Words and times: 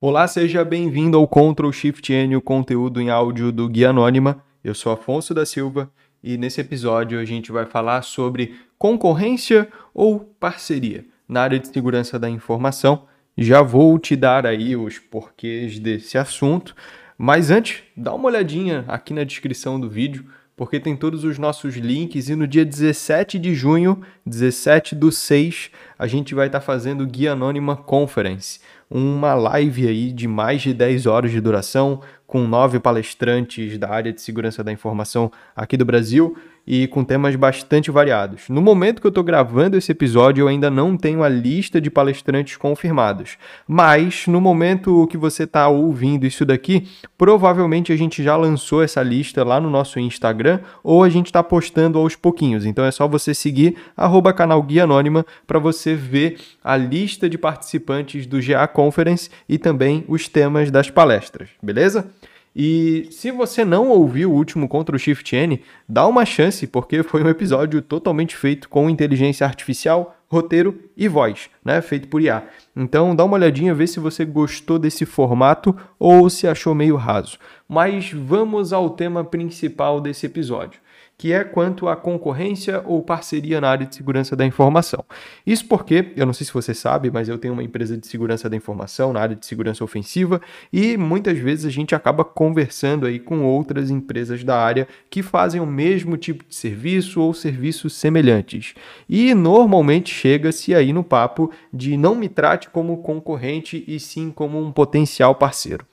Olá, 0.00 0.28
seja 0.28 0.64
bem-vindo 0.64 1.16
ao 1.16 1.26
Ctrl 1.26 1.72
Shift 1.72 2.12
N, 2.12 2.36
o 2.36 2.40
conteúdo 2.40 3.00
em 3.00 3.10
áudio 3.10 3.50
do 3.50 3.68
Guia 3.68 3.90
Anônima. 3.90 4.44
Eu 4.62 4.72
sou 4.72 4.92
Afonso 4.92 5.34
da 5.34 5.44
Silva 5.44 5.90
e 6.22 6.38
nesse 6.38 6.60
episódio 6.60 7.18
a 7.18 7.24
gente 7.24 7.50
vai 7.50 7.66
falar 7.66 8.02
sobre 8.02 8.54
concorrência 8.78 9.66
ou 9.92 10.20
parceria 10.38 11.04
na 11.28 11.42
área 11.42 11.58
de 11.58 11.66
segurança 11.66 12.16
da 12.16 12.30
informação. 12.30 13.06
Já 13.36 13.60
vou 13.60 13.98
te 13.98 14.14
dar 14.14 14.46
aí 14.46 14.76
os 14.76 15.00
porquês 15.00 15.80
desse 15.80 16.16
assunto, 16.16 16.76
mas 17.18 17.50
antes, 17.50 17.82
dá 17.96 18.14
uma 18.14 18.28
olhadinha 18.28 18.84
aqui 18.86 19.12
na 19.12 19.24
descrição 19.24 19.80
do 19.80 19.90
vídeo, 19.90 20.24
porque 20.56 20.78
tem 20.78 20.96
todos 20.96 21.24
os 21.24 21.40
nossos 21.40 21.74
links 21.74 22.28
e 22.28 22.36
no 22.36 22.46
dia 22.46 22.64
17 22.64 23.36
de 23.36 23.52
junho, 23.52 24.00
17 24.24 24.94
do 24.94 25.10
6, 25.10 25.72
a 25.98 26.06
gente 26.06 26.36
vai 26.36 26.46
estar 26.46 26.60
tá 26.60 26.64
fazendo 26.64 27.02
o 27.02 27.06
Guia 27.06 27.32
Anônima 27.32 27.76
Conference 27.76 28.60
uma 28.90 29.34
live 29.34 29.86
aí 29.86 30.12
de 30.12 30.26
mais 30.26 30.62
de 30.62 30.72
10 30.72 31.06
horas 31.06 31.30
de 31.30 31.40
duração, 31.40 32.00
com 32.28 32.46
nove 32.46 32.78
palestrantes 32.78 33.78
da 33.78 33.88
área 33.88 34.12
de 34.12 34.20
segurança 34.20 34.62
da 34.62 34.70
informação 34.70 35.32
aqui 35.56 35.78
do 35.78 35.84
Brasil 35.84 36.36
e 36.70 36.86
com 36.86 37.02
temas 37.02 37.34
bastante 37.34 37.90
variados. 37.90 38.50
No 38.50 38.60
momento 38.60 39.00
que 39.00 39.06
eu 39.06 39.08
estou 39.08 39.24
gravando 39.24 39.78
esse 39.78 39.90
episódio, 39.90 40.42
eu 40.42 40.48
ainda 40.48 40.70
não 40.70 40.98
tenho 40.98 41.22
a 41.22 41.28
lista 41.28 41.80
de 41.80 41.90
palestrantes 41.90 42.58
confirmados, 42.58 43.38
mas 43.66 44.26
no 44.26 44.38
momento 44.38 45.06
que 45.06 45.16
você 45.16 45.44
está 45.44 45.66
ouvindo 45.68 46.26
isso 46.26 46.44
daqui, 46.44 46.86
provavelmente 47.16 47.90
a 47.90 47.96
gente 47.96 48.22
já 48.22 48.36
lançou 48.36 48.82
essa 48.82 49.02
lista 49.02 49.42
lá 49.42 49.58
no 49.58 49.70
nosso 49.70 49.98
Instagram 49.98 50.60
ou 50.84 51.02
a 51.02 51.08
gente 51.08 51.26
está 51.26 51.42
postando 51.42 51.98
aos 51.98 52.14
pouquinhos. 52.14 52.66
Então 52.66 52.84
é 52.84 52.90
só 52.90 53.08
você 53.08 53.32
seguir 53.32 53.74
arroba 53.96 54.34
canal 54.34 54.62
Guia 54.62 54.84
Anônima 54.84 55.24
para 55.46 55.58
você 55.58 55.94
ver 55.94 56.36
a 56.62 56.76
lista 56.76 57.30
de 57.30 57.38
participantes 57.38 58.26
do 58.26 58.38
GA 58.42 58.68
Conference 58.68 59.30
e 59.48 59.56
também 59.56 60.04
os 60.06 60.28
temas 60.28 60.70
das 60.70 60.90
palestras, 60.90 61.48
beleza? 61.62 62.10
E 62.54 63.08
se 63.10 63.30
você 63.30 63.64
não 63.64 63.88
ouviu 63.88 64.30
o 64.30 64.34
último 64.34 64.68
Ctrl 64.68 64.98
Shift 64.98 65.34
N, 65.36 65.62
dá 65.88 66.06
uma 66.06 66.24
chance, 66.24 66.66
porque 66.66 67.02
foi 67.02 67.22
um 67.22 67.28
episódio 67.28 67.80
totalmente 67.80 68.36
feito 68.36 68.68
com 68.68 68.90
inteligência 68.90 69.46
artificial, 69.46 70.16
roteiro 70.28 70.78
e 70.96 71.08
voz, 71.08 71.48
né? 71.64 71.80
Feito 71.80 72.08
por 72.08 72.20
IA. 72.20 72.46
Então 72.76 73.14
dá 73.14 73.24
uma 73.24 73.36
olhadinha, 73.36 73.74
vê 73.74 73.86
se 73.86 74.00
você 74.00 74.24
gostou 74.24 74.78
desse 74.78 75.06
formato 75.06 75.74
ou 75.98 76.28
se 76.28 76.46
achou 76.46 76.74
meio 76.74 76.96
raso. 76.96 77.38
Mas 77.68 78.12
vamos 78.12 78.72
ao 78.72 78.90
tema 78.90 79.24
principal 79.24 80.00
desse 80.00 80.26
episódio 80.26 80.80
que 81.18 81.32
é 81.32 81.42
quanto 81.42 81.88
à 81.88 81.96
concorrência 81.96 82.80
ou 82.86 83.02
parceria 83.02 83.60
na 83.60 83.68
área 83.68 83.84
de 83.84 83.96
segurança 83.96 84.36
da 84.36 84.46
informação. 84.46 85.04
Isso 85.44 85.66
porque, 85.66 86.12
eu 86.14 86.24
não 86.24 86.32
sei 86.32 86.46
se 86.46 86.54
você 86.54 86.72
sabe, 86.72 87.10
mas 87.10 87.28
eu 87.28 87.36
tenho 87.36 87.54
uma 87.54 87.62
empresa 87.62 87.98
de 87.98 88.06
segurança 88.06 88.48
da 88.48 88.54
informação 88.54 89.12
na 89.12 89.20
área 89.20 89.34
de 89.34 89.44
segurança 89.44 89.82
ofensiva 89.82 90.40
e 90.72 90.96
muitas 90.96 91.36
vezes 91.36 91.66
a 91.66 91.70
gente 91.70 91.92
acaba 91.92 92.24
conversando 92.24 93.04
aí 93.04 93.18
com 93.18 93.42
outras 93.42 93.90
empresas 93.90 94.44
da 94.44 94.56
área 94.56 94.86
que 95.10 95.20
fazem 95.20 95.60
o 95.60 95.66
mesmo 95.66 96.16
tipo 96.16 96.44
de 96.48 96.54
serviço 96.54 97.20
ou 97.20 97.34
serviços 97.34 97.94
semelhantes. 97.94 98.74
E 99.08 99.34
normalmente 99.34 100.14
chega-se 100.14 100.72
aí 100.72 100.92
no 100.92 101.02
papo 101.02 101.50
de 101.72 101.96
não 101.96 102.14
me 102.14 102.28
trate 102.28 102.70
como 102.70 102.98
concorrente 102.98 103.82
e 103.88 103.98
sim 103.98 104.30
como 104.30 104.62
um 104.64 104.70
potencial 104.70 105.34
parceiro. 105.34 105.84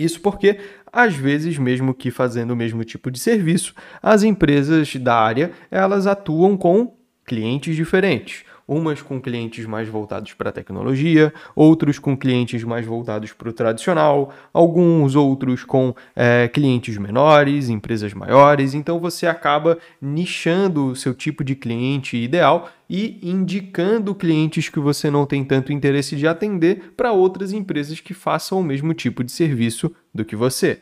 Isso 0.00 0.20
porque, 0.22 0.58
às 0.92 1.14
vezes, 1.14 1.58
mesmo 1.58 1.94
que 1.94 2.10
fazendo 2.10 2.52
o 2.52 2.56
mesmo 2.56 2.84
tipo 2.84 3.10
de 3.10 3.18
serviço, 3.18 3.74
as 4.02 4.22
empresas 4.22 4.96
da 4.96 5.14
área 5.14 5.52
elas 5.70 6.06
atuam 6.06 6.56
com 6.56 6.96
clientes 7.24 7.76
diferentes 7.76 8.44
umas 8.70 9.02
com 9.02 9.20
clientes 9.20 9.66
mais 9.66 9.88
voltados 9.88 10.32
para 10.32 10.50
a 10.50 10.52
tecnologia, 10.52 11.34
outros 11.56 11.98
com 11.98 12.16
clientes 12.16 12.62
mais 12.62 12.86
voltados 12.86 13.32
para 13.32 13.48
o 13.48 13.52
tradicional, 13.52 14.32
alguns 14.52 15.16
outros 15.16 15.64
com 15.64 15.92
é, 16.14 16.46
clientes 16.46 16.96
menores, 16.96 17.68
empresas 17.68 18.14
maiores. 18.14 18.72
Então 18.72 19.00
você 19.00 19.26
acaba 19.26 19.76
nichando 20.00 20.86
o 20.86 20.96
seu 20.96 21.12
tipo 21.12 21.42
de 21.42 21.56
cliente 21.56 22.16
ideal 22.16 22.70
e 22.88 23.18
indicando 23.22 24.14
clientes 24.14 24.68
que 24.68 24.78
você 24.78 25.10
não 25.10 25.26
tem 25.26 25.44
tanto 25.44 25.72
interesse 25.72 26.14
de 26.14 26.28
atender 26.28 26.92
para 26.96 27.12
outras 27.12 27.52
empresas 27.52 27.98
que 27.98 28.14
façam 28.14 28.60
o 28.60 28.64
mesmo 28.64 28.94
tipo 28.94 29.24
de 29.24 29.32
serviço 29.32 29.90
do 30.14 30.24
que 30.24 30.36
você. 30.36 30.80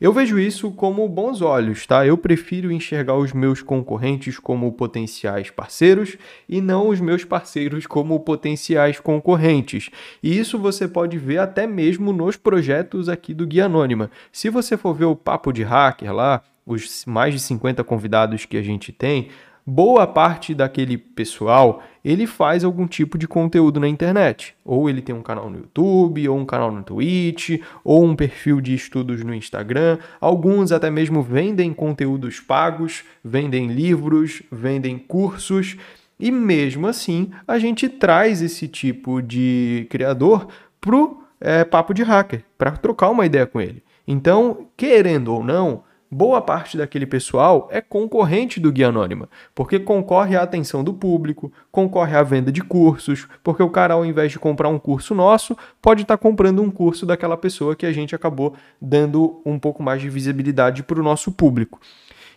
Eu 0.00 0.14
vejo 0.14 0.38
isso 0.38 0.70
como 0.70 1.06
bons 1.06 1.42
olhos, 1.42 1.86
tá? 1.86 2.06
Eu 2.06 2.16
prefiro 2.16 2.72
enxergar 2.72 3.16
os 3.16 3.34
meus 3.34 3.60
concorrentes 3.60 4.38
como 4.38 4.72
potenciais 4.72 5.50
parceiros 5.50 6.16
e 6.48 6.58
não 6.62 6.88
os 6.88 7.00
meus 7.00 7.22
parceiros 7.22 7.86
como 7.86 8.18
potenciais 8.20 8.98
concorrentes. 8.98 9.90
E 10.22 10.38
isso 10.38 10.58
você 10.58 10.88
pode 10.88 11.18
ver 11.18 11.36
até 11.36 11.66
mesmo 11.66 12.14
nos 12.14 12.38
projetos 12.38 13.10
aqui 13.10 13.34
do 13.34 13.46
Guia 13.46 13.66
Anônima. 13.66 14.10
Se 14.32 14.48
você 14.48 14.74
for 14.74 14.94
ver 14.94 15.04
o 15.04 15.14
Papo 15.14 15.52
de 15.52 15.62
Hacker 15.62 16.14
lá, 16.14 16.42
os 16.64 17.04
mais 17.04 17.34
de 17.34 17.40
50 17.40 17.84
convidados 17.84 18.46
que 18.46 18.56
a 18.56 18.62
gente 18.62 18.92
tem, 18.92 19.28
boa 19.66 20.06
parte 20.06 20.54
daquele 20.54 20.98
pessoal 20.98 21.82
ele 22.04 22.26
faz 22.26 22.64
algum 22.64 22.86
tipo 22.86 23.18
de 23.18 23.28
conteúdo 23.28 23.78
na 23.78 23.86
internet. 23.88 24.54
Ou 24.64 24.88
ele 24.88 25.02
tem 25.02 25.14
um 25.14 25.22
canal 25.22 25.50
no 25.50 25.58
YouTube, 25.58 26.28
ou 26.28 26.38
um 26.38 26.46
canal 26.46 26.72
no 26.72 26.82
Twitch, 26.82 27.60
ou 27.84 28.04
um 28.04 28.16
perfil 28.16 28.60
de 28.60 28.74
estudos 28.74 29.22
no 29.22 29.34
Instagram. 29.34 29.98
Alguns 30.20 30.72
até 30.72 30.90
mesmo 30.90 31.22
vendem 31.22 31.72
conteúdos 31.72 32.40
pagos, 32.40 33.04
vendem 33.22 33.68
livros, 33.68 34.42
vendem 34.50 34.98
cursos. 34.98 35.76
E 36.18 36.30
mesmo 36.30 36.86
assim, 36.86 37.30
a 37.46 37.58
gente 37.58 37.88
traz 37.88 38.42
esse 38.42 38.66
tipo 38.66 39.20
de 39.20 39.86
criador 39.90 40.48
pro 40.80 41.22
é, 41.40 41.64
papo 41.64 41.94
de 41.94 42.02
hacker, 42.02 42.44
para 42.56 42.72
trocar 42.72 43.10
uma 43.10 43.26
ideia 43.26 43.46
com 43.46 43.60
ele. 43.60 43.82
Então, 44.06 44.66
querendo 44.76 45.32
ou 45.32 45.44
não, 45.44 45.84
boa 46.10 46.42
parte 46.42 46.76
daquele 46.76 47.06
pessoal 47.06 47.68
é 47.70 47.80
concorrente 47.80 48.58
do 48.58 48.72
Guia 48.72 48.88
Anônima, 48.88 49.28
porque 49.54 49.78
concorre 49.78 50.36
à 50.36 50.42
atenção 50.42 50.82
do 50.82 50.92
público, 50.92 51.52
concorre 51.70 52.16
à 52.16 52.22
venda 52.22 52.50
de 52.50 52.62
cursos, 52.62 53.28
porque 53.44 53.62
o 53.62 53.70
cara, 53.70 53.94
ao 53.94 54.04
invés 54.04 54.32
de 54.32 54.38
comprar 54.38 54.68
um 54.68 54.78
curso 54.78 55.14
nosso, 55.14 55.56
pode 55.80 56.02
estar 56.02 56.16
tá 56.16 56.22
comprando 56.22 56.60
um 56.62 56.70
curso 56.70 57.06
daquela 57.06 57.36
pessoa 57.36 57.76
que 57.76 57.86
a 57.86 57.92
gente 57.92 58.14
acabou 58.14 58.54
dando 58.80 59.40
um 59.46 59.58
pouco 59.58 59.82
mais 59.82 60.00
de 60.00 60.10
visibilidade 60.10 60.82
para 60.82 60.98
o 60.98 61.02
nosso 61.02 61.30
público. 61.30 61.80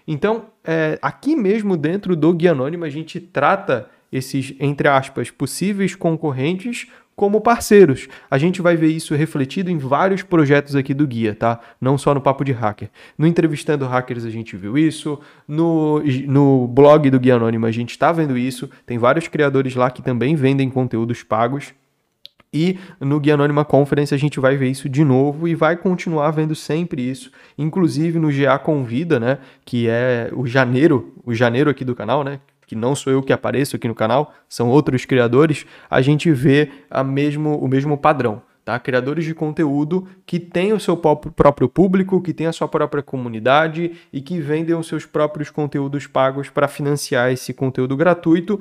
Então, 0.08 0.46
é, 0.64 1.00
aqui 1.02 1.36
mesmo 1.36 1.76
dentro 1.76 2.16
do 2.16 2.34
Guia 2.34 2.52
Anônima, 2.52 2.86
a 2.86 2.90
gente 2.90 3.20
trata 3.20 3.90
esses, 4.12 4.54
entre 4.60 4.88
aspas, 4.88 5.32
possíveis 5.32 5.96
concorrentes 5.96 6.88
como 7.16 7.42
parceiros. 7.42 8.08
A 8.30 8.38
gente 8.38 8.62
vai 8.62 8.76
ver 8.76 8.88
isso 8.88 9.16
refletido 9.16 9.70
em 9.70 9.78
vários 9.78 10.24
projetos 10.24 10.76
aqui 10.76 10.94
do 10.94 11.06
guia, 11.06 11.36
tá? 11.36 11.60
Não 11.80 11.98
só 11.98 12.14
no 12.14 12.22
Papo 12.22 12.44
de 12.44 12.52
Hacker. 12.52 12.90
No 13.18 13.28
Entrevistando 13.28 13.86
Hackers 13.86 14.26
a 14.26 14.30
gente 14.30 14.56
viu 14.56 14.78
isso, 14.78 15.20
no, 15.48 16.02
no 16.28 16.68
blog 16.68 17.10
do 17.10 17.20
Guia 17.20 17.36
Anônimo 17.36 17.66
a 17.66 17.72
gente 17.72 17.92
está 17.92 18.12
vendo 18.12 18.38
isso, 18.38 18.70
tem 18.86 18.98
vários 18.98 19.28
criadores 19.28 19.76
lá 19.76 19.90
que 19.92 20.02
também 20.02 20.36
vendem 20.36 20.70
conteúdos 20.70 21.24
pagos. 21.24 21.74
E 22.56 22.78
no 23.00 23.20
Guia 23.20 23.34
Anônima 23.34 23.66
Conference 23.66 24.14
a 24.14 24.18
gente 24.18 24.40
vai 24.40 24.56
ver 24.56 24.70
isso 24.70 24.88
de 24.88 25.04
novo 25.04 25.48
e 25.48 25.56
vai 25.56 25.76
continuar 25.76 26.30
vendo 26.30 26.54
sempre 26.54 27.02
isso. 27.02 27.32
Inclusive 27.58 28.20
no 28.20 28.32
GA 28.32 28.60
Convida, 28.60 29.20
né? 29.20 29.40
Que 29.66 29.88
é 29.90 30.30
o 30.32 30.46
janeiro, 30.46 31.16
o 31.26 31.34
janeiro 31.34 31.68
aqui 31.68 31.84
do 31.84 31.96
canal, 31.96 32.24
né? 32.24 32.40
Que 32.66 32.76
não 32.76 32.96
sou 32.96 33.12
eu 33.12 33.22
que 33.22 33.34
apareço 33.34 33.76
aqui 33.76 33.88
no 33.88 33.96
canal, 33.96 34.34
são 34.48 34.70
outros 34.70 35.06
criadores, 35.06 35.66
a 35.90 36.02
gente 36.02 36.32
vê 36.32 36.70
a 36.90 37.04
mesmo, 37.04 37.58
o 37.58 37.68
mesmo 37.68 37.98
padrão. 37.98 38.42
Tá? 38.66 38.80
Criadores 38.80 39.26
de 39.26 39.34
conteúdo 39.34 40.08
que 40.26 40.40
têm 40.40 40.72
o 40.72 40.80
seu 40.80 40.96
próprio 40.96 41.68
público, 41.68 42.22
que 42.22 42.34
têm 42.34 42.48
a 42.48 42.54
sua 42.54 42.68
própria 42.68 43.04
comunidade 43.04 43.92
e 44.12 44.22
que 44.22 44.40
vendem 44.40 44.74
os 44.74 44.88
seus 44.88 45.06
próprios 45.06 45.50
conteúdos 45.50 46.08
pagos 46.08 46.50
para 46.50 46.70
financiar 46.70 47.30
esse 47.30 47.54
conteúdo 47.54 47.98
gratuito, 47.98 48.58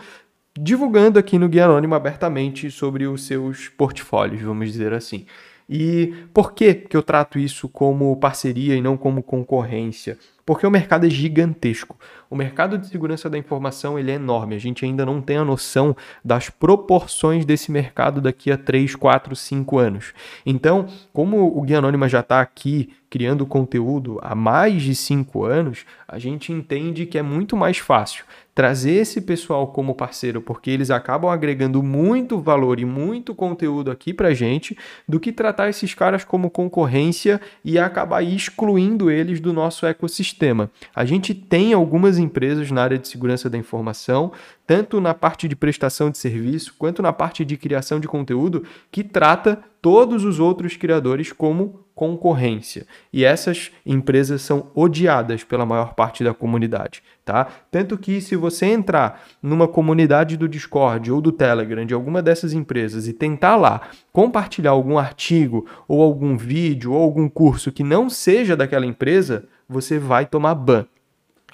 divulgando 0.58 1.20
aqui 1.20 1.38
no 1.38 1.48
Guia 1.48 1.66
Anônimo 1.66 1.94
abertamente 1.94 2.68
sobre 2.68 3.06
os 3.06 3.24
seus 3.24 3.68
portfólios, 3.68 4.42
vamos 4.42 4.72
dizer 4.72 4.92
assim. 4.92 5.24
E 5.68 6.12
por 6.34 6.52
que, 6.52 6.74
que 6.74 6.96
eu 6.96 7.02
trato 7.02 7.38
isso 7.38 7.68
como 7.68 8.14
parceria 8.16 8.74
e 8.74 8.82
não 8.82 8.96
como 8.96 9.22
concorrência? 9.22 10.18
Porque 10.44 10.66
o 10.66 10.70
mercado 10.70 11.06
é 11.06 11.10
gigantesco. 11.10 11.96
O 12.28 12.34
mercado 12.34 12.78
de 12.78 12.86
segurança 12.86 13.28
da 13.28 13.38
informação 13.38 13.98
ele 13.98 14.10
é 14.10 14.14
enorme. 14.14 14.56
A 14.56 14.58
gente 14.58 14.84
ainda 14.84 15.04
não 15.04 15.20
tem 15.20 15.36
a 15.36 15.44
noção 15.44 15.94
das 16.24 16.48
proporções 16.48 17.44
desse 17.44 17.70
mercado 17.70 18.20
daqui 18.20 18.50
a 18.50 18.56
3, 18.56 18.96
4, 18.96 19.36
5 19.36 19.78
anos. 19.78 20.14
Então, 20.44 20.86
como 21.12 21.56
o 21.56 21.60
Guia 21.62 21.78
Anônima 21.78 22.08
já 22.08 22.20
está 22.20 22.40
aqui 22.40 22.94
criando 23.10 23.44
conteúdo 23.44 24.18
há 24.22 24.34
mais 24.34 24.80
de 24.80 24.94
5 24.94 25.44
anos, 25.44 25.84
a 26.08 26.18
gente 26.18 26.50
entende 26.50 27.04
que 27.04 27.18
é 27.18 27.22
muito 27.22 27.54
mais 27.54 27.76
fácil 27.76 28.24
trazer 28.54 28.92
esse 28.92 29.20
pessoal 29.20 29.66
como 29.66 29.94
parceiro, 29.94 30.40
porque 30.40 30.70
eles 30.70 30.90
acabam 30.90 31.30
agregando 31.30 31.82
muito 31.82 32.38
valor 32.38 32.80
e 32.80 32.84
muito 32.84 33.34
conteúdo 33.34 33.90
aqui 33.90 34.12
para 34.14 34.34
gente, 34.34 34.76
do 35.06 35.20
que 35.20 35.32
tratar 35.32 35.68
esses 35.68 35.92
caras 35.94 36.24
como 36.24 36.50
concorrência 36.50 37.40
e 37.62 37.78
acabar 37.78 38.22
excluindo 38.22 39.10
eles 39.10 39.40
do 39.40 39.52
nosso 39.52 39.84
ecossistema 39.86 40.31
ecossistema. 40.32 40.70
A 40.94 41.04
gente 41.04 41.34
tem 41.34 41.72
algumas 41.72 42.18
empresas 42.18 42.70
na 42.70 42.82
área 42.82 42.98
de 42.98 43.06
segurança 43.06 43.48
da 43.48 43.58
informação, 43.58 44.32
tanto 44.66 45.00
na 45.00 45.14
parte 45.14 45.46
de 45.46 45.54
prestação 45.54 46.10
de 46.10 46.18
serviço 46.18 46.74
quanto 46.78 47.02
na 47.02 47.12
parte 47.12 47.44
de 47.44 47.56
criação 47.56 48.00
de 48.00 48.08
conteúdo, 48.08 48.64
que 48.90 49.04
trata 49.04 49.62
todos 49.80 50.24
os 50.24 50.38
outros 50.38 50.76
criadores 50.76 51.32
como 51.32 51.80
concorrência. 51.94 52.86
E 53.12 53.24
essas 53.24 53.70
empresas 53.84 54.40
são 54.42 54.70
odiadas 54.74 55.44
pela 55.44 55.66
maior 55.66 55.94
parte 55.94 56.24
da 56.24 56.32
comunidade, 56.32 57.02
tá? 57.24 57.48
Tanto 57.70 57.98
que 57.98 58.20
se 58.20 58.34
você 58.34 58.66
entrar 58.66 59.22
numa 59.42 59.68
comunidade 59.68 60.36
do 60.36 60.48
Discord 60.48 61.12
ou 61.12 61.20
do 61.20 61.30
Telegram 61.30 61.84
de 61.84 61.92
alguma 61.92 62.22
dessas 62.22 62.54
empresas 62.54 63.06
e 63.06 63.12
tentar 63.12 63.56
lá 63.56 63.82
compartilhar 64.10 64.70
algum 64.70 64.96
artigo 64.96 65.66
ou 65.86 66.00
algum 66.00 66.36
vídeo 66.36 66.92
ou 66.92 67.02
algum 67.02 67.28
curso 67.28 67.70
que 67.70 67.84
não 67.84 68.08
seja 68.08 68.56
daquela 68.56 68.86
empresa, 68.86 69.44
você 69.72 69.98
vai 69.98 70.26
tomar 70.26 70.54
ban. 70.54 70.86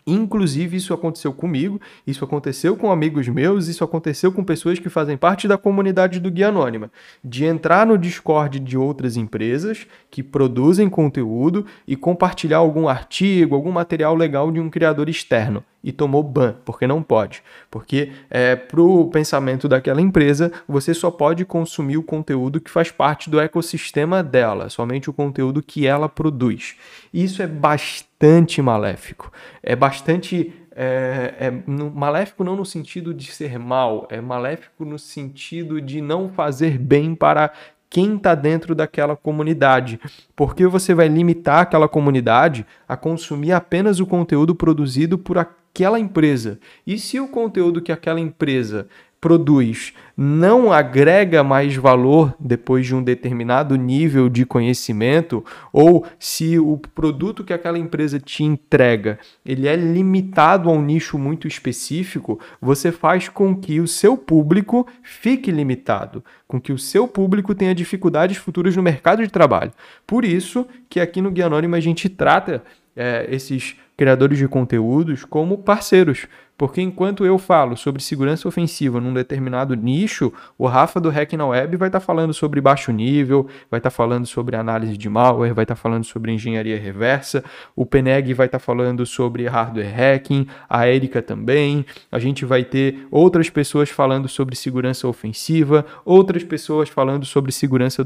Inclusive, 0.06 0.78
isso 0.78 0.94
aconteceu 0.94 1.34
comigo, 1.34 1.78
isso 2.06 2.24
aconteceu 2.24 2.74
com 2.76 2.90
amigos 2.90 3.28
meus, 3.28 3.68
isso 3.68 3.84
aconteceu 3.84 4.32
com 4.32 4.42
pessoas 4.42 4.78
que 4.78 4.88
fazem 4.88 5.18
parte 5.18 5.46
da 5.46 5.58
comunidade 5.58 6.18
do 6.18 6.30
Guia 6.30 6.48
Anônima, 6.48 6.90
de 7.22 7.44
entrar 7.44 7.86
no 7.86 7.98
Discord 7.98 8.58
de 8.58 8.78
outras 8.78 9.18
empresas 9.18 9.86
que 10.10 10.22
produzem 10.22 10.88
conteúdo 10.88 11.66
e 11.86 11.94
compartilhar 11.94 12.56
algum 12.56 12.88
artigo, 12.88 13.54
algum 13.54 13.70
material 13.70 14.14
legal 14.14 14.50
de 14.50 14.58
um 14.58 14.70
criador 14.70 15.10
externo 15.10 15.62
e 15.82 15.92
tomou 15.92 16.22
ban, 16.22 16.56
porque 16.64 16.86
não 16.86 17.02
pode. 17.02 17.42
Porque 17.70 18.12
é, 18.28 18.56
para 18.56 18.80
o 18.80 19.08
pensamento 19.08 19.68
daquela 19.68 20.00
empresa, 20.00 20.52
você 20.66 20.92
só 20.92 21.10
pode 21.10 21.44
consumir 21.44 21.96
o 21.96 22.02
conteúdo 22.02 22.60
que 22.60 22.70
faz 22.70 22.90
parte 22.90 23.30
do 23.30 23.40
ecossistema 23.40 24.22
dela, 24.22 24.68
somente 24.68 25.08
o 25.08 25.12
conteúdo 25.12 25.62
que 25.62 25.86
ela 25.86 26.08
produz. 26.08 26.76
Isso 27.12 27.42
é 27.42 27.46
bastante 27.46 28.60
maléfico. 28.60 29.32
É 29.62 29.76
bastante. 29.76 30.52
É, 30.80 31.34
é, 31.40 31.62
maléfico 31.66 32.44
não 32.44 32.54
no 32.54 32.64
sentido 32.64 33.12
de 33.12 33.32
ser 33.32 33.58
mal, 33.58 34.06
é 34.12 34.20
maléfico 34.20 34.84
no 34.84 34.96
sentido 34.96 35.80
de 35.80 36.00
não 36.00 36.28
fazer 36.28 36.78
bem 36.78 37.16
para 37.16 37.50
quem 37.90 38.16
está 38.16 38.34
dentro 38.34 38.74
daquela 38.74 39.16
comunidade, 39.16 40.00
porque 40.36 40.66
você 40.66 40.94
vai 40.94 41.08
limitar 41.08 41.60
aquela 41.60 41.88
comunidade 41.88 42.66
a 42.86 42.96
consumir 42.96 43.52
apenas 43.52 43.98
o 43.98 44.06
conteúdo 44.06 44.54
produzido 44.54 45.18
por 45.18 45.38
aquela 45.78 46.00
empresa. 46.00 46.58
E 46.84 46.98
se 46.98 47.20
o 47.20 47.28
conteúdo 47.28 47.80
que 47.80 47.92
aquela 47.92 48.18
empresa 48.18 48.88
produz 49.20 49.92
não 50.16 50.72
agrega 50.72 51.42
mais 51.42 51.76
valor 51.76 52.34
depois 52.38 52.86
de 52.86 52.94
um 52.94 53.02
determinado 53.02 53.76
nível 53.76 54.28
de 54.28 54.44
conhecimento 54.44 55.44
ou 55.72 56.06
se 56.18 56.58
o 56.58 56.76
produto 56.76 57.42
que 57.42 57.52
aquela 57.52 57.78
empresa 57.78 58.20
te 58.20 58.44
entrega 58.44 59.18
ele 59.44 59.66
é 59.66 59.74
limitado 59.74 60.68
a 60.68 60.72
um 60.72 60.80
nicho 60.80 61.18
muito 61.18 61.48
específico, 61.48 62.38
você 62.60 62.92
faz 62.92 63.28
com 63.28 63.56
que 63.56 63.80
o 63.80 63.88
seu 63.88 64.16
público 64.16 64.86
fique 65.02 65.50
limitado, 65.50 66.24
com 66.46 66.60
que 66.60 66.72
o 66.72 66.78
seu 66.78 67.08
público 67.08 67.54
tenha 67.56 67.74
dificuldades 67.74 68.36
futuras 68.36 68.76
no 68.76 68.82
mercado 68.82 69.22
de 69.22 69.30
trabalho. 69.30 69.72
Por 70.06 70.24
isso 70.24 70.64
que 70.88 71.00
aqui 71.00 71.20
no 71.20 71.30
Guia 71.30 71.46
Anônimo 71.46 71.74
a 71.74 71.80
gente 71.80 72.08
trata 72.08 72.62
é, 72.98 73.26
esses 73.30 73.76
criadores 73.96 74.38
de 74.38 74.48
conteúdos 74.48 75.24
como 75.24 75.58
parceiros, 75.58 76.26
porque 76.58 76.82
enquanto 76.82 77.24
eu 77.24 77.38
falo 77.38 77.76
sobre 77.76 78.02
segurança 78.02 78.48
ofensiva 78.48 79.00
num 79.00 79.14
determinado 79.14 79.76
nicho, 79.76 80.32
o 80.58 80.66
Rafa 80.66 81.00
do 81.00 81.08
Hack 81.08 81.34
na 81.34 81.46
Web 81.46 81.76
vai 81.76 81.88
estar 81.88 82.00
tá 82.00 82.04
falando 82.04 82.34
sobre 82.34 82.60
baixo 82.60 82.90
nível, 82.90 83.46
vai 83.70 83.78
estar 83.78 83.90
tá 83.90 83.96
falando 83.96 84.26
sobre 84.26 84.56
análise 84.56 84.96
de 84.96 85.08
malware, 85.08 85.54
vai 85.54 85.62
estar 85.62 85.76
tá 85.76 85.80
falando 85.80 86.02
sobre 86.02 86.32
engenharia 86.32 86.76
reversa, 86.76 87.44
o 87.76 87.86
Peneg 87.86 88.34
vai 88.34 88.46
estar 88.46 88.58
tá 88.58 88.64
falando 88.64 89.06
sobre 89.06 89.46
hardware 89.46 89.94
hacking, 89.94 90.48
a 90.68 90.88
Erika 90.88 91.22
também, 91.22 91.86
a 92.10 92.18
gente 92.18 92.44
vai 92.44 92.64
ter 92.64 93.06
outras 93.08 93.48
pessoas 93.48 93.88
falando 93.88 94.28
sobre 94.28 94.56
segurança 94.56 95.06
ofensiva, 95.06 95.86
outras 96.04 96.42
pessoas 96.42 96.88
falando 96.88 97.24
sobre 97.24 97.52
segurança 97.52 98.04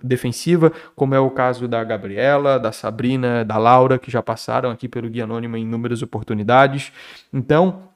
defensiva, 0.00 0.72
como 0.94 1.16
é 1.16 1.20
o 1.20 1.30
caso 1.30 1.66
da 1.66 1.82
Gabriela, 1.82 2.60
da 2.60 2.70
Sabrina, 2.70 3.44
da 3.44 3.58
Laura, 3.58 3.98
que 3.98 4.08
já 4.08 4.22
passaram 4.22 4.70
aqui 4.70 4.86
pelo 4.86 5.10
Guia 5.10 5.24
Anônima 5.24 5.58
em 5.58 5.62
inúmeras 5.62 6.00
oportunidades. 6.00 6.92
Então, 7.32 7.87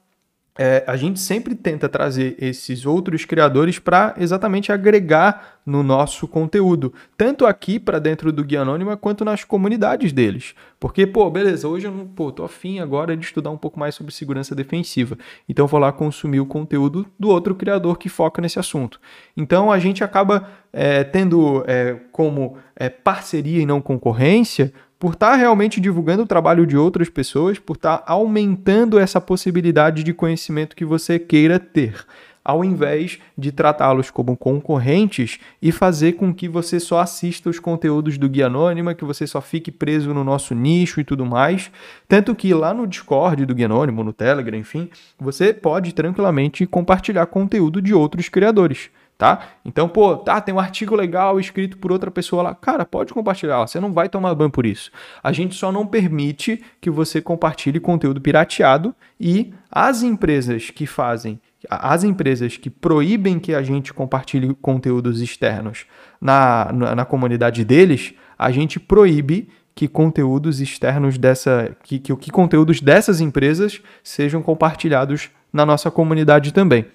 é, 0.57 0.83
a 0.85 0.95
gente 0.95 1.19
sempre 1.19 1.55
tenta 1.55 1.89
trazer 1.89 2.35
esses 2.39 2.85
outros 2.85 3.25
criadores 3.25 3.79
para 3.79 4.13
exatamente 4.17 4.71
agregar 4.71 5.59
no 5.65 5.81
nosso 5.81 6.27
conteúdo, 6.27 6.93
tanto 7.17 7.45
aqui 7.45 7.79
para 7.79 7.97
dentro 7.97 8.31
do 8.31 8.43
Guia 8.43 8.61
Anônima 8.61 8.97
quanto 8.97 9.25
nas 9.25 9.43
comunidades 9.43 10.11
deles. 10.11 10.53
Porque, 10.79 11.07
pô, 11.07 11.29
beleza, 11.29 11.67
hoje 11.67 11.87
eu 11.87 11.91
não, 11.91 12.05
pô, 12.05 12.31
tô 12.31 12.43
afim 12.43 12.79
agora 12.79 13.15
de 13.15 13.25
estudar 13.25 13.49
um 13.49 13.57
pouco 13.57 13.79
mais 13.79 13.95
sobre 13.95 14.13
segurança 14.13 14.53
defensiva. 14.53 15.17
Então 15.47 15.65
vou 15.65 15.79
lá 15.79 15.91
consumir 15.91 16.41
o 16.41 16.45
conteúdo 16.45 17.07
do 17.17 17.29
outro 17.29 17.55
criador 17.55 17.97
que 17.97 18.09
foca 18.09 18.41
nesse 18.41 18.59
assunto. 18.59 18.99
Então 19.35 19.71
a 19.71 19.79
gente 19.79 20.03
acaba 20.03 20.49
é, 20.71 21.03
tendo 21.03 21.63
é, 21.65 21.97
como 22.11 22.57
é, 22.75 22.89
parceria 22.89 23.61
e 23.61 23.65
não 23.65 23.81
concorrência 23.81 24.73
por 25.03 25.15
estar 25.15 25.31
tá 25.31 25.35
realmente 25.35 25.81
divulgando 25.81 26.23
o 26.23 26.25
trabalho 26.25 26.65
de 26.65 26.77
outras 26.77 27.09
pessoas, 27.09 27.59
por 27.59 27.75
estar 27.75 27.97
tá 27.97 28.03
aumentando 28.09 28.97
essa 28.97 29.19
possibilidade 29.19 30.01
de 30.01 30.13
conhecimento 30.13 30.77
que 30.77 30.85
você 30.85 31.19
queira 31.19 31.59
ter, 31.59 32.05
ao 32.41 32.63
invés 32.63 33.19
de 33.37 33.51
tratá-los 33.51 34.09
como 34.09 34.37
concorrentes 34.37 35.39
e 35.61 35.73
fazer 35.73 36.13
com 36.13 36.33
que 36.33 36.47
você 36.47 36.79
só 36.79 37.01
assista 37.01 37.49
os 37.49 37.59
conteúdos 37.59 38.17
do 38.17 38.29
Guia 38.29 38.45
Anônima, 38.45 38.93
que 38.93 39.03
você 39.03 39.27
só 39.27 39.41
fique 39.41 39.71
preso 39.71 40.13
no 40.13 40.23
nosso 40.23 40.55
nicho 40.55 41.01
e 41.01 41.03
tudo 41.03 41.25
mais. 41.25 41.69
Tanto 42.07 42.33
que 42.33 42.53
lá 42.53 42.73
no 42.73 42.87
Discord 42.87 43.45
do 43.45 43.53
Guia 43.53 43.65
Anônimo, 43.65 44.05
no 44.05 44.13
Telegram, 44.13 44.57
enfim, 44.57 44.89
você 45.19 45.53
pode 45.53 45.93
tranquilamente 45.93 46.65
compartilhar 46.65 47.25
conteúdo 47.25 47.81
de 47.81 47.93
outros 47.93 48.29
criadores 48.29 48.89
tá? 49.17 49.47
Então, 49.63 49.87
pô, 49.87 50.17
tá, 50.17 50.41
tem 50.41 50.53
um 50.53 50.59
artigo 50.59 50.95
legal 50.95 51.39
escrito 51.39 51.77
por 51.77 51.91
outra 51.91 52.11
pessoa 52.11 52.43
lá. 52.43 52.55
Cara, 52.55 52.85
pode 52.85 53.13
compartilhar, 53.13 53.59
você 53.65 53.79
não 53.79 53.93
vai 53.93 54.09
tomar 54.09 54.35
ban 54.35 54.49
por 54.49 54.65
isso. 54.65 54.91
A 55.23 55.31
gente 55.31 55.55
só 55.55 55.71
não 55.71 55.85
permite 55.85 56.61
que 56.81 56.89
você 56.89 57.21
compartilhe 57.21 57.79
conteúdo 57.79 58.19
pirateado 58.19 58.93
e 59.19 59.53
as 59.71 60.03
empresas 60.03 60.69
que 60.69 60.85
fazem, 60.85 61.39
as 61.69 62.03
empresas 62.03 62.57
que 62.57 62.69
proíbem 62.69 63.39
que 63.39 63.53
a 63.53 63.63
gente 63.63 63.93
compartilhe 63.93 64.53
conteúdos 64.61 65.21
externos 65.21 65.85
na, 66.19 66.71
na, 66.73 66.95
na 66.95 67.05
comunidade 67.05 67.63
deles, 67.63 68.13
a 68.37 68.51
gente 68.51 68.79
proíbe 68.79 69.47
que 69.75 69.87
conteúdos 69.87 70.61
externos 70.61 71.17
dessa 71.17 71.75
que, 71.83 71.97
que, 71.97 72.15
que 72.15 72.31
conteúdos 72.31 72.79
dessas 72.79 73.21
empresas 73.21 73.81
sejam 74.03 74.41
compartilhados 74.41 75.29
na 75.51 75.65
nossa 75.65 75.89
comunidade 75.89 76.53
também. 76.53 76.85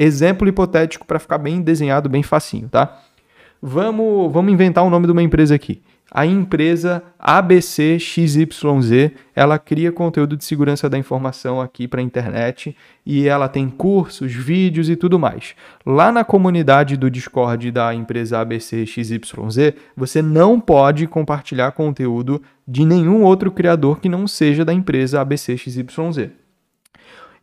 Exemplo 0.00 0.46
hipotético 0.46 1.04
para 1.04 1.18
ficar 1.18 1.38
bem 1.38 1.60
desenhado, 1.60 2.08
bem 2.08 2.22
facinho, 2.22 2.68
tá? 2.68 3.02
Vamos, 3.60 4.32
vamos 4.32 4.52
inventar 4.52 4.84
o 4.84 4.90
nome 4.90 5.06
de 5.06 5.12
uma 5.12 5.24
empresa 5.24 5.56
aqui. 5.56 5.82
A 6.08 6.24
empresa 6.24 7.02
ABCXYZ, 7.18 9.10
ela 9.34 9.58
cria 9.58 9.90
conteúdo 9.90 10.36
de 10.36 10.44
segurança 10.44 10.88
da 10.88 10.96
informação 10.96 11.60
aqui 11.60 11.88
para 11.88 12.00
a 12.00 12.02
internet 12.02 12.76
e 13.04 13.26
ela 13.26 13.48
tem 13.48 13.68
cursos, 13.68 14.32
vídeos 14.32 14.88
e 14.88 14.94
tudo 14.94 15.18
mais. 15.18 15.56
Lá 15.84 16.12
na 16.12 16.22
comunidade 16.22 16.96
do 16.96 17.10
Discord 17.10 17.70
da 17.72 17.92
empresa 17.92 18.38
ABCXYZ, 18.38 19.74
você 19.96 20.22
não 20.22 20.60
pode 20.60 21.08
compartilhar 21.08 21.72
conteúdo 21.72 22.40
de 22.66 22.86
nenhum 22.86 23.24
outro 23.24 23.50
criador 23.50 23.98
que 24.00 24.08
não 24.08 24.28
seja 24.28 24.64
da 24.64 24.72
empresa 24.72 25.20
ABCXYZ. 25.20 26.30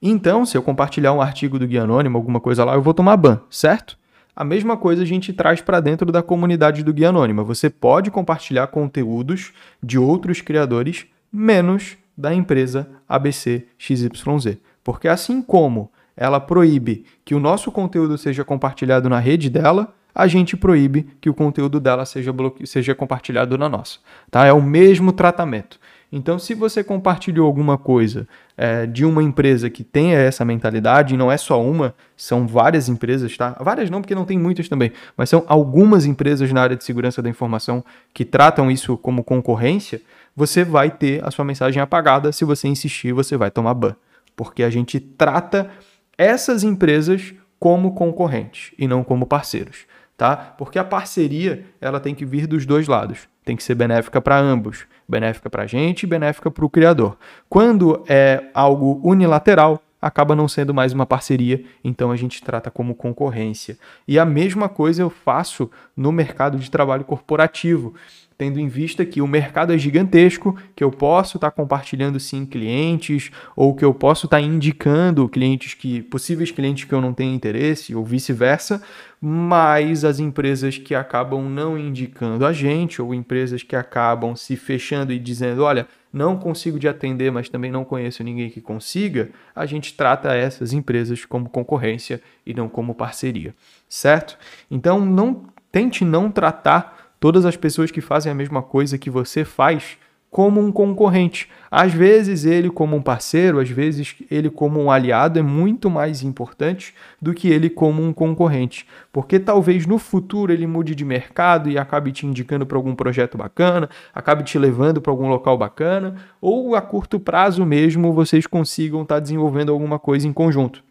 Então, 0.08 0.46
se 0.46 0.56
eu 0.56 0.62
compartilhar 0.62 1.14
um 1.14 1.20
artigo 1.20 1.58
do 1.58 1.66
Guia 1.66 1.82
Anônimo, 1.82 2.16
alguma 2.16 2.40
coisa 2.40 2.64
lá, 2.64 2.76
eu 2.76 2.82
vou 2.82 2.94
tomar 2.94 3.18
ban, 3.18 3.42
certo? 3.50 3.98
A 4.36 4.44
mesma 4.44 4.78
coisa 4.78 5.02
a 5.02 5.06
gente 5.06 5.34
traz 5.34 5.62
para 5.62 5.80
dentro 5.80 6.12
da 6.12 6.22
comunidade 6.22 6.84
do 6.84 6.94
Guia 6.94 7.10
Anônima. 7.10 7.44
Você 7.44 7.72
pode 7.72 8.12
compartilhar 8.12 8.68
conteúdos 8.68 9.52
de 9.82 9.98
outros 9.98 10.42
criadores, 10.42 11.08
menos 11.34 11.98
da 12.16 12.32
empresa 12.32 12.88
ABC 13.10 13.66
XYZ. 13.80 14.60
Porque 14.84 15.08
assim 15.08 15.42
como 15.42 15.92
ela 16.16 16.40
proíbe 16.40 17.06
que 17.26 17.34
o 17.34 17.40
nosso 17.40 17.72
conteúdo 17.72 18.16
seja 18.16 18.44
compartilhado 18.44 19.10
na 19.10 19.18
rede 19.18 19.50
dela, 19.50 19.92
a 20.14 20.28
gente 20.28 20.56
proíbe 20.56 21.08
que 21.20 21.32
o 21.32 21.34
conteúdo 21.34 21.80
dela 21.80 22.06
seja, 22.06 22.32
seja 22.64 22.94
compartilhado 22.94 23.58
na 23.58 23.68
nossa. 23.68 23.98
Tá? 24.30 24.46
É 24.46 24.54
o 24.54 24.62
mesmo 24.62 25.12
tratamento. 25.12 25.80
Então, 26.18 26.40
se 26.40 26.54
você 26.54 26.82
compartilhou 26.82 27.46
alguma 27.46 27.78
coisa 27.78 28.26
é, 28.56 28.86
de 28.86 29.04
uma 29.04 29.22
empresa 29.22 29.70
que 29.70 29.84
tenha 29.84 30.18
essa 30.18 30.46
mentalidade, 30.46 31.14
e 31.14 31.18
não 31.18 31.30
é 31.30 31.36
só 31.36 31.62
uma, 31.62 31.94
são 32.16 32.48
várias 32.48 32.88
empresas, 32.88 33.36
tá? 33.36 33.58
Várias 33.60 33.90
não, 33.90 34.00
porque 34.00 34.16
não 34.16 34.24
tem 34.24 34.40
muitas 34.40 34.70
também, 34.70 34.94
mas 35.18 35.28
são 35.28 35.44
algumas 35.46 36.06
empresas 36.06 36.54
na 36.54 36.62
área 36.62 36.78
de 36.78 36.86
segurança 36.86 37.22
da 37.22 37.30
informação 37.30 37.84
que 38.14 38.24
tratam 38.24 38.72
isso 38.72 38.96
como 38.96 39.26
concorrência, 39.26 40.02
você 40.34 40.64
vai 40.64 40.90
ter 40.90 41.22
a 41.22 41.30
sua 41.32 41.44
mensagem 41.44 41.82
apagada. 41.82 42.32
Se 42.32 42.46
você 42.46 42.70
insistir, 42.70 43.12
você 43.12 43.36
vai 43.36 43.52
tomar 43.52 43.74
ban. 43.74 43.94
Porque 44.38 44.64
a 44.64 44.70
gente 44.70 45.02
trata 45.02 45.70
essas 46.18 46.64
empresas 46.64 47.34
como 47.60 47.94
concorrentes 47.94 48.72
e 48.80 48.88
não 48.88 49.04
como 49.04 49.26
parceiros. 49.26 49.80
Tá? 50.18 50.36
Porque 50.58 50.80
a 50.80 50.84
parceria, 50.84 51.66
ela 51.80 52.00
tem 52.00 52.16
que 52.16 52.26
vir 52.26 52.48
dos 52.48 52.66
dois 52.66 52.88
lados. 52.88 53.28
Tem 53.44 53.56
que 53.56 53.64
ser 53.64 53.76
benéfica 53.76 54.20
para 54.20 54.38
ambos, 54.38 54.86
benéfica 55.08 55.50
para 55.50 55.64
a 55.64 55.68
gente 55.68 56.04
e 56.04 56.08
benéfica 56.08 56.50
para 56.50 56.66
o 56.66 56.70
criador. 56.70 57.18
Quando 57.48 58.04
é 58.08 58.44
algo 58.54 59.00
unilateral, 59.04 59.82
acaba 60.02 60.36
não 60.36 60.48
sendo 60.48 60.74
mais 60.74 60.94
uma 60.94 61.06
parceria, 61.06 61.64
então 61.84 62.12
a 62.12 62.16
gente 62.16 62.44
trata 62.44 62.70
como 62.70 62.96
concorrência. 62.96 63.78
E 64.08 64.20
a 64.20 64.26
mesma 64.26 64.70
coisa 64.70 65.02
eu 65.02 65.10
faço 65.10 65.70
no 65.96 66.12
mercado 66.12 66.58
de 66.58 66.70
trabalho 66.70 67.04
corporativo 67.04 67.94
tendo 68.38 68.60
em 68.60 68.68
vista 68.68 69.06
que 69.06 69.22
o 69.22 69.28
mercado 69.28 69.72
é 69.72 69.78
gigantesco, 69.78 70.58
que 70.76 70.84
eu 70.84 70.92
posso 70.92 71.38
estar 71.38 71.52
tá 71.52 71.56
compartilhando 71.56 72.20
sim 72.20 72.46
clientes, 72.46 73.32
ou 73.56 73.74
que 73.74 73.86
eu 73.86 73.94
posso 73.94 74.28
estar 74.28 74.38
tá 74.38 74.44
indicando 74.44 75.30
clientes 75.30 75.74
que 75.74 76.02
possíveis 76.02 76.52
clientes 76.52 76.84
que 76.84 76.94
eu 76.94 77.02
não 77.02 77.14
tenho 77.14 77.34
interesse, 77.34 77.96
ou 77.96 78.04
vice-versa, 78.04 78.82
mas 79.22 80.04
as 80.04 80.20
empresas 80.20 80.78
que 80.78 80.94
acabam 80.94 81.50
não 81.50 81.78
indicando 81.78 82.46
a 82.46 82.52
gente, 82.52 83.02
ou 83.02 83.14
empresas 83.14 83.64
que 83.64 83.76
acabam 83.76 84.36
se 84.36 84.56
fechando 84.56 85.14
e 85.14 85.20
dizendo, 85.20 85.64
olha, 85.64 85.88
não 86.12 86.38
consigo 86.38 86.80
te 86.80 86.88
atender, 86.88 87.32
mas 87.32 87.50
também 87.50 87.72
não 87.72 87.84
conheço 87.84 88.24
ninguém 88.24 88.50
que 88.50 88.62
consiga, 88.62 89.32
a 89.54 89.66
gente 89.66 89.94
trata 89.96 90.34
essas 90.34 90.72
empresas 90.72 91.26
como 91.26 91.50
concorrência 91.50 92.22
e 92.46 92.54
não 92.54 92.70
como 92.70 92.96
parceria, 92.96 93.54
certo? 93.90 94.38
Então 94.72 95.06
não 95.06 95.44
tente 95.72 96.06
não 96.06 96.32
tratar 96.32 96.95
todas 97.26 97.44
as 97.44 97.58
pessoas 97.58 97.90
que 97.90 98.02
fazem 98.02 98.32
a 98.32 98.36
mesma 98.36 98.62
coisa 98.62 99.00
que 99.00 99.10
você 99.10 99.44
faz 99.44 99.98
como 100.30 100.62
um 100.62 100.72
concorrente. 100.72 101.50
Às 101.72 101.92
vezes 101.92 102.46
ele 102.46 102.70
como 102.70 102.96
um 102.96 103.02
parceiro, 103.02 103.60
às 103.60 103.68
vezes 103.68 104.16
ele 104.30 104.48
como 104.48 104.80
um 104.80 104.92
aliado 104.92 105.40
é 105.40 105.42
muito 105.42 105.90
mais 105.90 106.22
importante 106.22 106.94
do 107.20 107.34
que 107.34 107.50
ele 107.50 107.68
como 107.68 108.04
um 108.04 108.14
concorrente, 108.14 108.86
porque 109.12 109.40
talvez 109.40 109.88
no 109.88 109.98
futuro 109.98 110.54
ele 110.54 110.68
mude 110.68 110.94
de 110.94 111.04
mercado 111.04 111.68
e 111.68 111.80
acabe 111.80 112.12
te 112.12 112.28
indicando 112.28 112.64
para 112.64 112.78
algum 112.78 112.94
projeto 112.94 113.40
bacana, 113.40 113.90
acabe 114.14 114.44
te 114.44 114.60
levando 114.60 115.02
para 115.02 115.12
algum 115.12 115.28
local 115.28 115.58
bacana, 115.58 116.14
ou 116.40 116.76
a 116.76 116.82
curto 116.82 117.20
prazo 117.20 117.66
mesmo 117.66 118.14
vocês 118.14 118.46
consigam 118.46 119.02
estar 119.02 119.16
tá 119.16 119.20
desenvolvendo 119.20 119.72
alguma 119.72 119.98
coisa 119.98 120.28
em 120.28 120.32
conjunto. 120.32 120.85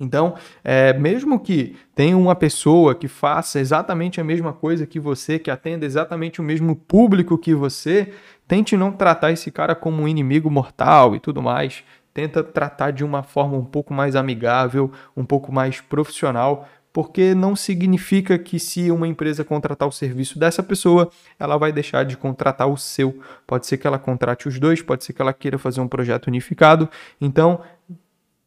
Então, 0.00 0.36
é, 0.62 0.92
mesmo 0.92 1.40
que 1.40 1.76
tenha 1.94 2.16
uma 2.16 2.36
pessoa 2.36 2.94
que 2.94 3.08
faça 3.08 3.58
exatamente 3.58 4.20
a 4.20 4.24
mesma 4.24 4.52
coisa 4.52 4.86
que 4.86 5.00
você, 5.00 5.38
que 5.38 5.50
atenda 5.50 5.84
exatamente 5.84 6.40
o 6.40 6.44
mesmo 6.44 6.76
público 6.76 7.36
que 7.36 7.52
você, 7.52 8.12
tente 8.46 8.76
não 8.76 8.92
tratar 8.92 9.32
esse 9.32 9.50
cara 9.50 9.74
como 9.74 10.02
um 10.02 10.08
inimigo 10.08 10.48
mortal 10.50 11.16
e 11.16 11.20
tudo 11.20 11.42
mais. 11.42 11.82
Tenta 12.14 12.44
tratar 12.44 12.92
de 12.92 13.04
uma 13.04 13.22
forma 13.22 13.56
um 13.56 13.64
pouco 13.64 13.92
mais 13.92 14.14
amigável, 14.14 14.90
um 15.16 15.24
pouco 15.24 15.52
mais 15.52 15.80
profissional, 15.80 16.68
porque 16.92 17.34
não 17.34 17.54
significa 17.54 18.38
que 18.38 18.58
se 18.58 18.90
uma 18.90 19.06
empresa 19.06 19.44
contratar 19.44 19.88
o 19.88 19.92
serviço 19.92 20.38
dessa 20.38 20.62
pessoa, 20.62 21.10
ela 21.38 21.56
vai 21.56 21.72
deixar 21.72 22.04
de 22.04 22.16
contratar 22.16 22.68
o 22.68 22.76
seu. 22.76 23.20
Pode 23.46 23.66
ser 23.66 23.78
que 23.78 23.86
ela 23.86 23.98
contrate 23.98 24.48
os 24.48 24.58
dois, 24.58 24.80
pode 24.80 25.04
ser 25.04 25.12
que 25.12 25.22
ela 25.22 25.32
queira 25.32 25.58
fazer 25.58 25.80
um 25.80 25.88
projeto 25.88 26.28
unificado. 26.28 26.88
Então, 27.20 27.60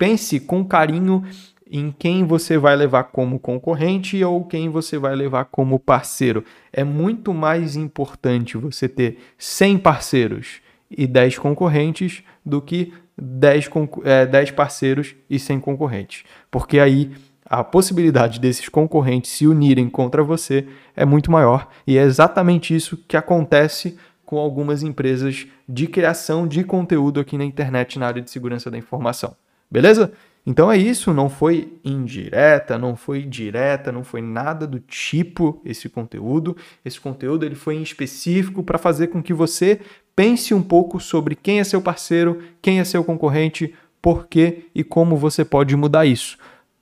pense 0.02 0.40
com 0.40 0.66
carinho 0.66 1.24
em 1.72 1.92
quem 1.92 2.26
você 2.26 2.58
vai 2.58 2.76
levar 2.76 3.04
como 3.04 3.40
concorrente 3.40 4.24
ou 4.24 4.44
quem 4.44 4.68
você 4.68 4.98
vai 4.98 5.16
levar 5.16 5.46
como 5.46 5.78
parceiro. 5.78 6.44
É 6.74 6.84
muito 6.84 7.36
mais 7.36 7.76
importante 7.76 8.58
você 8.58 8.90
ter 8.90 9.20
100 9.38 9.78
parceiros 9.78 10.60
e 10.90 11.06
10 11.06 11.38
concorrentes 11.38 12.24
do 12.44 12.60
que 12.60 12.92
10, 13.16 13.70
é, 14.04 14.26
10 14.26 14.50
parceiros 14.50 15.14
e 15.30 15.38
100 15.38 15.60
concorrentes. 15.60 16.24
Porque 16.50 16.80
aí 16.80 17.12
a 17.46 17.64
possibilidade 17.64 18.40
desses 18.40 18.68
concorrentes 18.68 19.30
se 19.30 19.46
unirem 19.46 19.88
contra 19.88 20.24
você 20.24 20.68
é 20.96 21.06
muito 21.06 21.30
maior 21.30 21.70
e 21.86 21.96
é 21.96 22.02
exatamente 22.02 22.76
isso 22.76 22.98
que 23.08 23.16
acontece 23.16 24.00
com 24.26 24.40
algumas 24.40 24.82
empresas 24.82 25.46
de 25.70 25.86
criação 25.86 26.48
de 26.48 26.64
conteúdo 26.64 27.20
aqui 27.20 27.38
na 27.38 27.46
internet 27.46 28.00
na 28.00 28.08
área 28.08 28.22
de 28.22 28.32
segurança 28.32 28.72
da 28.72 28.80
informação. 28.80 29.36
Beleza? 29.72 30.12
Então 30.46 30.72
é 30.72 30.78
isso, 30.78 31.14
não 31.14 31.30
foi 31.30 31.80
indireta, 31.86 32.78
não 32.78 32.96
foi 32.96 33.22
direta, 33.22 33.92
não 33.92 34.04
foi 34.04 34.22
nada 34.22 34.66
do 34.66 34.80
tipo 34.80 35.62
esse 35.64 35.88
conteúdo. 35.88 36.58
Esse 36.84 37.00
conteúdo 37.00 37.46
ele 37.46 37.56
foi 37.56 37.76
em 37.76 37.84
específico 37.84 38.64
para 38.64 38.78
fazer 38.78 39.08
com 39.08 39.22
que 39.22 39.34
você 39.34 39.80
pense 40.16 40.54
um 40.54 40.62
pouco 40.62 41.00
sobre 41.00 41.36
quem 41.36 41.60
é 41.60 41.64
seu 41.64 41.82
parceiro, 41.82 42.42
quem 42.62 42.80
é 42.80 42.84
seu 42.84 43.04
concorrente, 43.04 43.74
por 44.02 44.28
quê 44.28 44.66
e 44.74 44.84
como 44.84 45.16
você 45.16 45.46
pode 45.46 45.76
mudar 45.76 46.06
isso. 46.06 46.38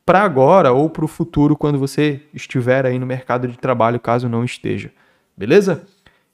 Para 0.06 0.24
agora 0.24 0.72
ou 0.72 0.90
para 0.90 1.06
o 1.06 1.08
futuro, 1.08 1.56
quando 1.56 1.78
você 1.78 2.22
estiver 2.34 2.86
aí 2.86 2.98
no 2.98 3.06
mercado 3.06 3.48
de 3.48 3.58
trabalho, 3.58 4.00
caso 4.00 4.30
não 4.30 4.44
esteja. 4.44 4.92
Beleza? 5.38 5.84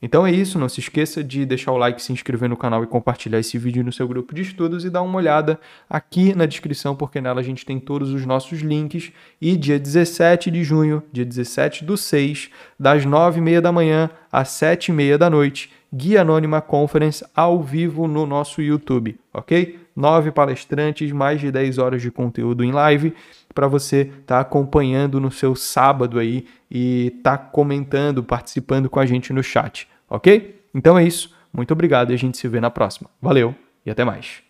Então 0.01 0.27
é 0.27 0.31
isso, 0.31 0.59
não 0.59 0.67
se 0.67 0.79
esqueça 0.81 1.23
de 1.23 1.45
deixar 1.45 1.71
o 1.71 1.77
like, 1.77 2.01
se 2.01 2.11
inscrever 2.11 2.49
no 2.49 2.57
canal 2.57 2.83
e 2.83 2.87
compartilhar 2.87 3.39
esse 3.39 3.57
vídeo 3.57 3.83
no 3.83 3.93
seu 3.93 4.07
grupo 4.07 4.35
de 4.35 4.41
estudos 4.41 4.83
e 4.83 4.89
dar 4.89 5.01
uma 5.01 5.17
olhada 5.17 5.59
aqui 5.89 6.35
na 6.35 6.45
descrição, 6.45 6.95
porque 6.95 7.21
nela 7.21 7.39
a 7.39 7.43
gente 7.43 7.65
tem 7.65 7.79
todos 7.79 8.11
os 8.11 8.25
nossos 8.25 8.59
links. 8.59 9.11
E 9.41 9.55
dia 9.55 9.79
17 9.79 10.51
de 10.51 10.63
junho, 10.63 11.01
dia 11.11 11.25
17 11.25 11.85
do 11.85 11.95
6, 11.95 12.49
das 12.79 13.05
9h30 13.05 13.61
da 13.61 13.71
manhã 13.71 14.09
às 14.35 14.49
7h30 14.49 15.17
da 15.17 15.29
noite, 15.29 15.71
Guia 15.93 16.21
Anônima 16.21 16.59
Conference 16.59 17.25
ao 17.33 17.63
vivo 17.63 18.05
no 18.05 18.25
nosso 18.25 18.61
YouTube, 18.61 19.17
ok? 19.33 19.79
Nove 19.95 20.29
palestrantes, 20.29 21.09
mais 21.13 21.39
de 21.39 21.49
10 21.49 21.77
horas 21.77 22.01
de 22.01 22.11
conteúdo 22.11 22.61
em 22.61 22.73
live 22.73 23.13
para 23.53 23.65
você 23.65 24.01
estar 24.01 24.25
tá 24.25 24.39
acompanhando 24.41 25.21
no 25.21 25.31
seu 25.31 25.55
sábado 25.55 26.19
aí 26.19 26.45
e 26.69 27.13
estar 27.17 27.37
tá 27.37 27.45
comentando, 27.45 28.21
participando 28.21 28.89
com 28.89 28.99
a 28.99 29.05
gente 29.05 29.31
no 29.31 29.41
chat, 29.41 29.87
ok? 30.09 30.61
Então 30.73 30.99
é 30.99 31.05
isso. 31.05 31.33
Muito 31.53 31.71
obrigado 31.71 32.11
e 32.11 32.13
a 32.13 32.17
gente 32.17 32.37
se 32.37 32.47
vê 32.49 32.59
na 32.59 32.69
próxima. 32.69 33.09
Valeu 33.21 33.55
e 33.85 33.89
até 33.89 34.03
mais. 34.03 34.44